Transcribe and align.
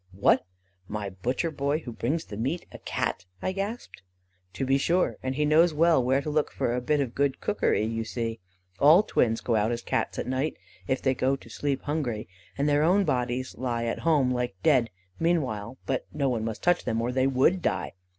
"'What! 0.13 0.43
My 0.87 1.11
butcher 1.11 1.51
boy 1.51 1.81
who 1.81 1.91
brings 1.93 2.25
the 2.25 2.35
meat 2.35 2.65
a 2.71 2.79
Cat?' 2.79 3.25
I 3.39 3.51
gasped. 3.51 4.01
"'To 4.51 4.65
be 4.65 4.79
sure, 4.79 5.17
and 5.21 5.35
he 5.35 5.45
knows 5.45 5.75
well 5.75 6.03
where 6.03 6.23
to 6.23 6.29
look 6.31 6.49
for 6.51 6.73
a 6.73 6.81
bit 6.81 6.99
of 6.99 7.13
good 7.13 7.39
cookery, 7.39 7.83
you 7.85 8.03
see. 8.03 8.39
All 8.79 9.03
twins 9.03 9.41
go 9.41 9.55
out 9.55 9.71
as 9.71 9.83
Cats 9.83 10.17
at 10.17 10.25
night, 10.25 10.57
if 10.87 11.03
they 11.03 11.13
go 11.13 11.35
to 11.35 11.49
sleep 11.51 11.83
hungry; 11.83 12.27
and 12.57 12.67
their 12.67 12.81
own 12.81 13.03
bodies 13.05 13.55
lie 13.59 13.83
at 13.85 13.99
home 13.99 14.31
like 14.31 14.55
dead, 14.63 14.89
meanwhile, 15.19 15.77
but 15.85 16.07
no 16.11 16.29
one 16.29 16.43
must 16.43 16.63
touch 16.63 16.83
them 16.83 16.99
or 16.99 17.11
they 17.11 17.27
would 17.27 17.61
die. 17.61 17.93